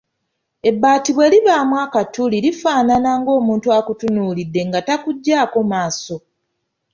Ebbaati 0.69 1.11
bwe 1.13 1.31
libaamu 1.33 1.75
akatuli 1.85 2.37
lifaanana 2.45 3.11
ng’omuntu 3.19 3.67
akutunuulidde 3.77 4.61
nga 4.67 4.79
takuggyako 4.87 5.59
maaso. 5.71 6.15